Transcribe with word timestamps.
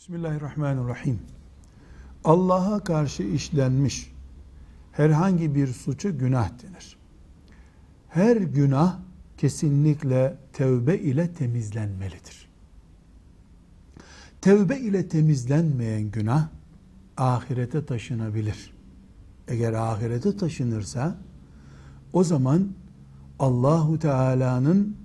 Bismillahirrahmanirrahim. 0.00 1.18
Allah'a 2.24 2.84
karşı 2.84 3.22
işlenmiş 3.22 4.12
herhangi 4.92 5.54
bir 5.54 5.66
suçu 5.66 6.18
günah 6.18 6.48
denir. 6.48 6.96
Her 8.08 8.36
günah 8.36 8.98
kesinlikle 9.36 10.36
tevbe 10.52 10.98
ile 10.98 11.32
temizlenmelidir. 11.32 12.48
Tevbe 14.40 14.78
ile 14.78 15.08
temizlenmeyen 15.08 16.10
günah 16.10 16.48
ahirete 17.16 17.86
taşınabilir. 17.86 18.72
Eğer 19.48 19.72
ahirete 19.72 20.36
taşınırsa 20.36 21.16
o 22.12 22.24
zaman 22.24 22.68
Allahu 23.38 23.98
Teala'nın 23.98 24.96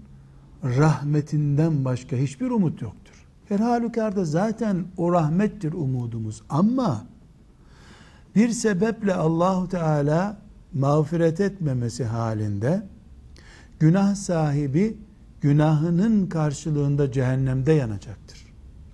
rahmetinden 0.64 1.86
başka 1.86 2.16
hiçbir 2.16 2.48
umut 2.48 2.82
yoktur. 2.82 3.05
Her 3.50 3.60
halükarda 3.60 4.26
zaten 4.26 4.86
o 4.98 5.12
rahmettir 5.12 5.74
umudumuz 5.74 6.42
ama 6.50 7.06
bir 8.36 8.50
sebeple 8.50 9.16
Allahu 9.16 9.70
Teala 9.70 10.38
mağfiret 10.74 11.40
etmemesi 11.40 12.06
halinde 12.06 12.84
günah 13.80 14.16
sahibi 14.16 14.98
günahının 15.42 16.28
karşılığında 16.28 17.12
cehennemde 17.12 17.74
yanacaktır. 17.74 18.46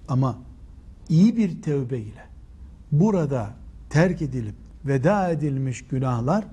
Ama 0.08 0.38
iyi 1.10 1.38
bir 1.38 1.62
tevbe 1.62 2.00
ile 2.00 2.26
burada 2.92 3.50
terk 3.90 4.22
edilip 4.22 4.56
veda 4.86 5.30
edilmiş 5.30 5.82
günahlar 5.88 6.46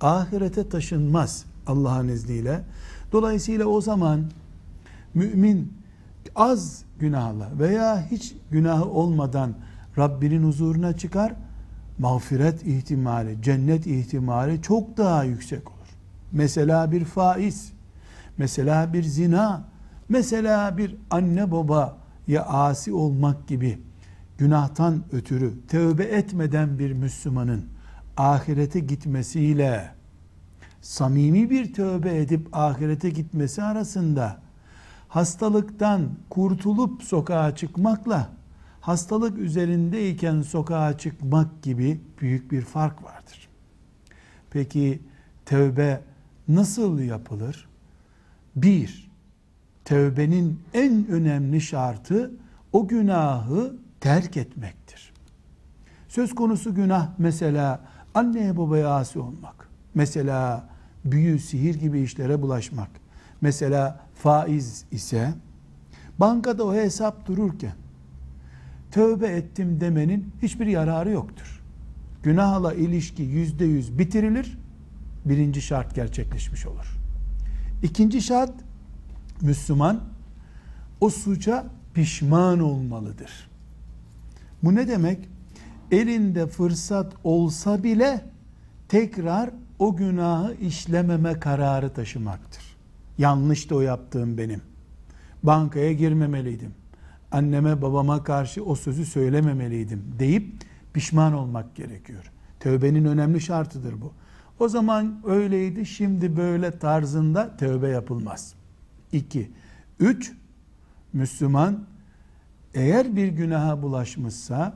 ahirete 0.00 0.68
taşınmaz 0.68 1.44
Allah'ın 1.66 2.08
izniyle. 2.08 2.64
Dolayısıyla 3.12 3.66
o 3.66 3.80
zaman 3.80 4.24
mümin 5.14 5.72
az 6.34 6.84
günahla 6.98 7.48
veya 7.58 8.06
hiç 8.10 8.34
günahı 8.50 8.84
olmadan 8.84 9.54
Rabbinin 9.98 10.44
huzuruna 10.44 10.96
çıkar. 10.96 11.34
Mağfiret 11.98 12.66
ihtimali, 12.66 13.42
cennet 13.42 13.86
ihtimali 13.86 14.62
çok 14.62 14.96
daha 14.96 15.24
yüksek 15.24 15.68
olur. 15.68 15.88
Mesela 16.32 16.92
bir 16.92 17.04
faiz, 17.04 17.72
mesela 18.38 18.92
bir 18.92 19.02
zina, 19.02 19.64
mesela 20.08 20.78
bir 20.78 20.96
anne 21.10 21.52
baba 21.52 21.96
ya 22.26 22.44
asi 22.44 22.92
olmak 22.92 23.48
gibi 23.48 23.78
günahtan 24.38 25.04
ötürü 25.12 25.52
tövbe 25.68 26.04
etmeden 26.04 26.78
bir 26.78 26.92
Müslümanın 26.92 27.64
ahirete 28.16 28.80
gitmesiyle 28.80 29.90
samimi 30.80 31.50
bir 31.50 31.72
tövbe 31.72 32.18
edip 32.18 32.48
ahirete 32.52 33.10
gitmesi 33.10 33.62
arasında 33.62 34.44
hastalıktan 35.14 36.10
kurtulup 36.30 37.02
sokağa 37.02 37.56
çıkmakla 37.56 38.28
hastalık 38.80 39.38
üzerindeyken 39.38 40.42
sokağa 40.42 40.98
çıkmak 40.98 41.62
gibi 41.62 42.00
büyük 42.20 42.52
bir 42.52 42.62
fark 42.62 43.04
vardır. 43.04 43.48
Peki 44.50 45.02
tövbe 45.46 46.00
nasıl 46.48 46.98
yapılır? 46.98 47.68
Bir, 48.56 49.10
tövbenin 49.84 50.60
en 50.72 51.06
önemli 51.06 51.60
şartı 51.60 52.32
o 52.72 52.88
günahı 52.88 53.76
terk 54.00 54.36
etmektir. 54.36 55.12
Söz 56.08 56.34
konusu 56.34 56.74
günah 56.74 57.08
mesela 57.18 57.80
anneye 58.14 58.56
babaya 58.56 58.90
asi 58.90 59.18
olmak, 59.18 59.68
mesela 59.94 60.68
büyü, 61.04 61.38
sihir 61.38 61.74
gibi 61.74 62.00
işlere 62.00 62.42
bulaşmak, 62.42 63.03
mesela 63.44 64.00
faiz 64.14 64.84
ise 64.90 65.34
bankada 66.18 66.64
o 66.64 66.74
hesap 66.74 67.26
dururken 67.26 67.74
tövbe 68.90 69.26
ettim 69.26 69.80
demenin 69.80 70.32
hiçbir 70.42 70.66
yararı 70.66 71.10
yoktur. 71.10 71.62
Günahla 72.22 72.74
ilişki 72.74 73.22
yüzde 73.22 73.64
yüz 73.64 73.98
bitirilir. 73.98 74.58
Birinci 75.24 75.62
şart 75.62 75.94
gerçekleşmiş 75.94 76.66
olur. 76.66 76.98
İkinci 77.82 78.22
şart 78.22 78.52
Müslüman 79.40 80.00
o 81.00 81.10
suça 81.10 81.66
pişman 81.94 82.60
olmalıdır. 82.60 83.50
Bu 84.62 84.74
ne 84.74 84.88
demek? 84.88 85.28
Elinde 85.90 86.46
fırsat 86.46 87.12
olsa 87.24 87.82
bile 87.82 88.24
tekrar 88.88 89.50
o 89.78 89.96
günahı 89.96 90.54
işlememe 90.54 91.40
kararı 91.40 91.92
taşımaktır. 91.92 92.63
Yanlış 93.18 93.70
da 93.70 93.74
o 93.74 93.80
yaptığım 93.80 94.38
benim. 94.38 94.62
Bankaya 95.42 95.92
girmemeliydim. 95.92 96.74
Anneme 97.32 97.82
babama 97.82 98.24
karşı 98.24 98.64
o 98.64 98.74
sözü 98.74 99.06
söylememeliydim 99.06 100.14
deyip 100.18 100.52
pişman 100.92 101.32
olmak 101.32 101.76
gerekiyor. 101.76 102.30
Tövbenin 102.60 103.04
önemli 103.04 103.40
şartıdır 103.40 104.00
bu. 104.00 104.12
O 104.58 104.68
zaman 104.68 105.20
öyleydi 105.26 105.86
şimdi 105.86 106.36
böyle 106.36 106.78
tarzında 106.78 107.56
tövbe 107.56 107.88
yapılmaz. 107.88 108.54
2. 109.12 109.50
3. 110.00 110.32
Müslüman 111.12 111.84
eğer 112.74 113.16
bir 113.16 113.28
günaha 113.28 113.82
bulaşmışsa 113.82 114.74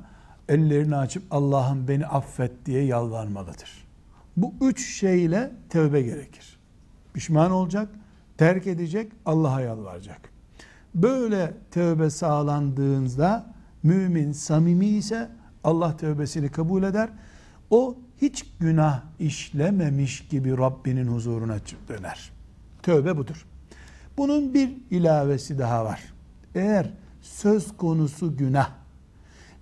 ellerini 0.49 0.97
açıp 0.97 1.23
Allah'ım 1.31 1.89
beni 1.89 2.07
affet 2.07 2.67
diye 2.67 2.85
yalvarmalıdır. 2.85 3.87
Bu 4.37 4.55
üç 4.61 4.99
şeyle 4.99 5.53
tövbe 5.71 6.03
gerekir. 6.03 6.59
Pişman 7.15 7.51
olacak, 7.51 7.89
terk 8.39 8.67
edecek, 8.67 9.13
Allah'a 9.27 9.61
yalvaracak. 9.61 10.21
Böyle 10.95 11.55
tövbe 11.71 12.11
sağlandığında 12.11 13.55
mümin 13.83 14.33
samimi 14.33 14.87
ise 14.87 15.31
Allah 15.65 15.97
tövbesini 15.97 16.49
kabul 16.49 16.83
eder. 16.83 17.09
O 17.71 17.99
hiç 18.23 18.45
günah 18.61 19.03
işlememiş 19.19 20.29
gibi 20.29 20.59
Rabbinin 20.59 21.07
huzuruna 21.07 21.57
döner. 21.89 22.33
Tövbe 22.83 23.17
budur. 23.17 23.47
Bunun 24.17 24.55
bir 24.55 24.71
ilavesi 24.91 25.59
daha 25.59 25.85
var. 25.85 26.01
Eğer 26.55 26.91
söz 27.21 27.77
konusu 27.77 28.37
günah 28.37 28.71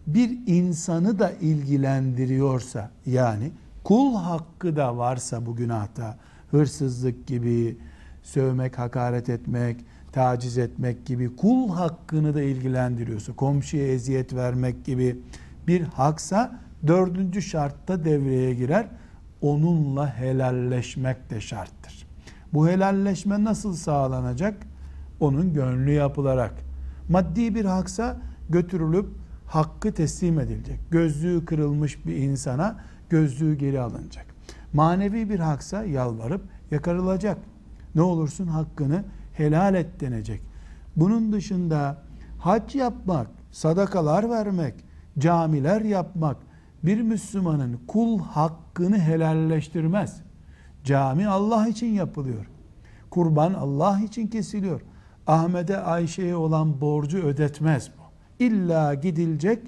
bir 0.07 0.39
insanı 0.47 1.19
da 1.19 1.31
ilgilendiriyorsa 1.31 2.91
yani 3.07 3.53
kul 3.85 4.15
hakkı 4.15 4.77
da 4.77 4.97
varsa 4.97 5.47
bu 5.47 5.57
günahta 5.57 6.19
hırsızlık 6.51 7.27
gibi 7.27 7.79
sövmek, 8.27 8.79
hakaret 8.79 9.29
etmek, 9.29 9.77
taciz 10.13 10.59
etmek 10.59 11.07
gibi 11.07 11.37
kul 11.37 11.71
hakkını 11.71 12.35
da 12.35 12.43
ilgilendiriyorsa, 12.43 13.33
komşuya 13.33 13.87
eziyet 13.87 14.35
vermek 14.35 14.85
gibi 14.85 15.19
bir 15.67 15.83
haksa 15.83 16.61
dördüncü 16.87 17.43
şartta 17.43 18.05
devreye 18.05 18.55
girer. 18.55 18.89
Onunla 19.41 20.17
helalleşmek 20.19 21.31
de 21.31 21.41
şarttır. 21.41 22.07
Bu 22.53 22.69
helalleşme 22.69 23.45
nasıl 23.45 23.75
sağlanacak? 23.75 24.67
Onun 25.21 25.55
gönlü 25.55 25.91
yapılarak. 25.91 26.55
Maddi 27.09 27.55
bir 27.55 27.65
haksa 27.65 28.17
götürülüp 28.51 29.07
hakkı 29.47 29.93
teslim 29.93 30.41
edilecek. 30.41 30.81
Gözlüğü 30.91 31.45
kırılmış 31.45 32.07
bir 32.07 32.17
insana 32.17 32.81
gözlüğü 33.11 33.55
geri 33.55 33.81
alınacak. 33.81 34.27
Manevi 34.73 35.31
bir 35.31 35.39
haksa 35.39 35.85
yalvarıp 35.85 36.43
yakarılacak. 36.71 37.39
Ne 37.97 38.03
olursun 38.03 38.47
hakkını 38.47 39.05
helal 39.33 39.75
et 39.75 40.01
denecek. 40.01 40.43
Bunun 40.97 41.33
dışında 41.33 42.03
hac 42.39 42.75
yapmak, 42.75 43.27
sadakalar 43.53 44.31
vermek, 44.31 44.75
camiler 45.19 45.81
yapmak 45.81 46.37
bir 46.83 47.03
Müslümanın 47.03 47.81
kul 47.89 48.19
hakkını 48.21 48.99
helalleştirmez. 48.99 50.23
Cami 50.85 51.29
Allah 51.29 51.69
için 51.69 51.87
yapılıyor. 51.87 52.47
Kurban 53.11 53.55
Allah 53.55 54.01
için 54.01 54.27
kesiliyor. 54.27 54.81
Ahmet'e 55.27 55.79
Ayşe'ye 55.79 56.37
olan 56.37 56.81
borcu 56.81 57.19
ödetmez 57.19 57.91
bu. 57.99 58.03
İlla 58.45 58.95
gidilecek 58.95 59.59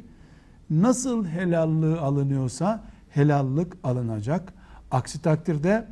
nasıl 0.70 1.26
helallığı 1.26 2.00
alınıyorsa 2.00 2.84
helallık 3.08 3.76
alınacak. 3.84 4.52
Aksi 4.90 5.22
takdirde 5.22 5.86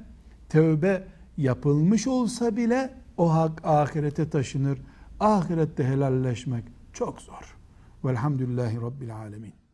tövbe 0.48 1.04
yapılmış 1.36 2.06
olsa 2.06 2.56
bile 2.56 2.94
o 3.16 3.34
hak 3.34 3.60
ahirete 3.64 4.30
taşınır. 4.30 4.78
Ahirette 5.20 5.84
helalleşmek 5.84 6.64
çok 6.92 7.20
zor. 7.20 7.56
Velhamdülillahi 8.04 8.80
Rabbil 8.80 9.16
Alemin. 9.16 9.65